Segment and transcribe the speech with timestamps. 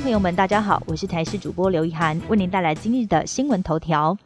[0.00, 4.16] 朋友们，大家好，我是台视主播刘一涵，为您带来今日的新闻头条。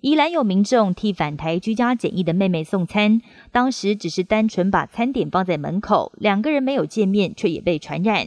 [0.00, 3.20] 宜兰有民众替返台居家检疫的妹妹送餐，
[3.52, 8.26] 当时只是单纯把餐点放在门口，两个人没有见面，却也被传染。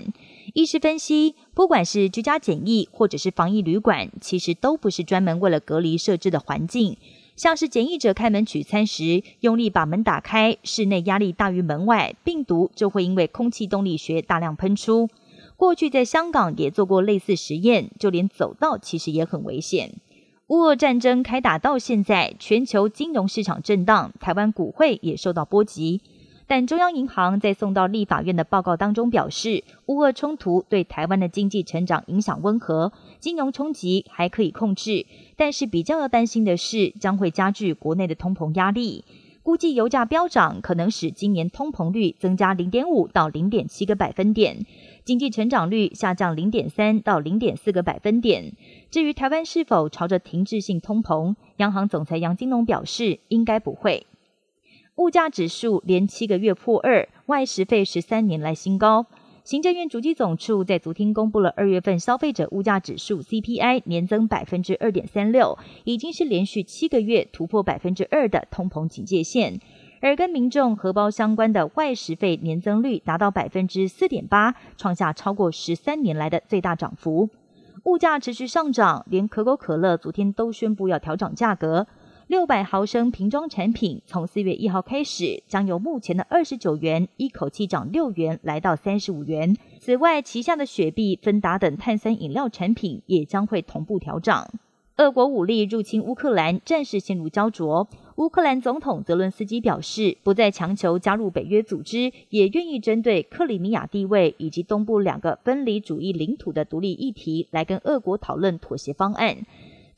[0.54, 6.98] 医师分析，不管是居家检疫或者是防疫旅馆，其实都不是专门为了隔离设置的环境。
[7.36, 15.10] 像是检疫者开门取餐时，用力把门打开，室内压力大于门外，病毒就会因为空气动力学大量喷出。
[15.62, 19.94] 过去在香港也做过类似实验，就连走道其实也很危险。
[20.48, 26.02] 乌俄战争开打到现在，全球金融市场震荡，台湾股汇也受到波及。
[26.48, 35.06] 但中央银行在送到立法院的报告当中表示，乌俄冲突对台湾的经济成长影响温和，金融冲击还可以控制。
[35.38, 39.06] 但是比较要担心的是，将会加剧国内的通膨压力。
[39.44, 44.66] 估计油价飙涨可能使今年通膨率增加零点五到零点七个百分点，
[45.04, 48.54] 经济成长率下降零点三到零点四个百分点。
[48.92, 54.06] 至于台湾是否朝着停滞性通膨，央行总裁杨金龙表示，应该不会。
[54.98, 59.08] 物价指数连七个月破二，外食费十三年来新高。
[59.44, 69.60] 行政院主机总处在昨天公布了二月份消费者物价指数 CPI 年增百分之二点三六，已经是连续七个月突破百分之二的通膨警戒线。
[70.00, 77.30] 而跟民众荷包相关的外食费年增率达到百分之四点八，创下超过十三年来的最大涨幅。
[77.86, 81.88] 物价持续上涨，连可口可乐昨天都宣布要调整价格。
[82.32, 89.58] 六百毫升瓶装产品从四月一号开始，将由目前的二十九元一口气涨六元，来到三十五元。
[89.82, 94.50] 此外，旗下的雪碧、芬达等碳酸饮料产品也将会同步调涨。
[94.96, 97.90] 俄国武力入侵乌克兰，战事陷入焦灼。
[98.16, 109.36] 乌克兰总统泽伦斯基表示，不再强求加入北约组织，也愿意针对克里米亚地位以及东部两个分离主义领土的独立议题，来跟俄国讨论妥协方案。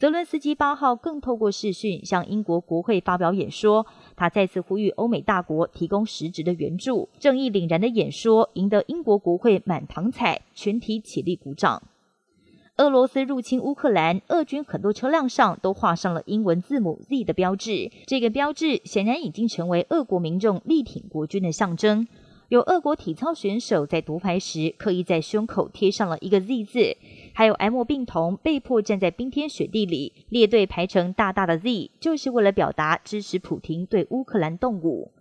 [0.04, 3.88] 泽伦斯基八号更透过视讯向英国国会发表演说，
[4.18, 7.08] 他再次呼吁欧美大国提供实质的援助。
[7.20, 11.82] 正义凛然的演说赢得英国国会满堂彩，全体起立鼓掌。
[12.76, 22.06] 俄罗斯入侵乌克兰，俄军很多车辆上都画上了英文字母 Z 的标志，这个标志显然已经成为俄国民众力挺国军的象征。
[22.50, 26.98] 有俄国体操选手在夺牌时刻意在胸口贴上了一个 Z 字。
[27.34, 35.12] 还有 M 病童被迫站在冰天雪地里列队排成大大的 Z，就是为了表达支持普廷对乌克兰动武。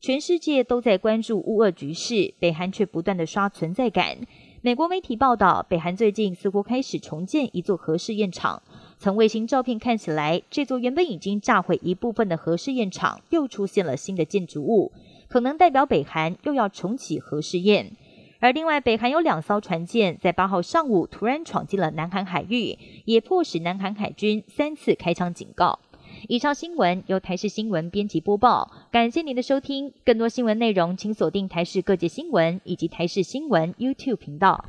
[0.00, 4.16] 全世界都在关注乌俄局势，北韩却不断的刷存在感。
[4.62, 8.62] 美国媒体报道，北韩最近似乎开始重建一座核试验场。
[8.98, 14.90] 从卫星照片看起来，这座原本已经炸毁一部分的核试验场又出现了新的建筑物，
[15.28, 17.92] 可能代表北韩又要重启核试验。
[18.40, 25.78] 而另外，北韩有两艘船舰在八号上午突然闯进了南韩海域，也迫使南韩海军三次开枪警告。
[26.26, 29.92] 以上新闻由台视新闻编辑播报，感谢您的收听。
[30.06, 34.64] 更多新闻内容，请锁定台视各界新闻以及台视新闻 YouTube 频道。